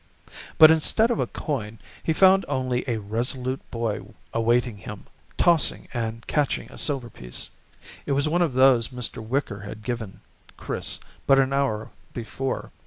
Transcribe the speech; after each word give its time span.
But 0.57 0.71
instead 0.71 1.11
of 1.11 1.19
a 1.19 1.27
coin, 1.27 1.77
he 2.01 2.11
found 2.11 2.43
only 2.47 2.83
a 2.87 2.97
resolute 2.97 3.61
boy 3.69 4.01
awaiting 4.33 4.77
him, 4.77 5.05
tossing 5.37 5.87
and 5.93 6.25
catching 6.25 6.71
a 6.71 6.79
silver 6.79 7.11
piece. 7.11 7.51
It 8.07 8.13
was 8.13 8.27
one 8.27 8.41
of 8.41 8.53
those 8.53 8.87
Mr. 8.87 9.23
Wicker 9.23 9.59
had 9.59 9.83
given 9.83 10.21
Chris 10.57 10.99
but 11.27 11.37
an 11.37 11.53
hour 11.53 11.91
before. 12.15 12.71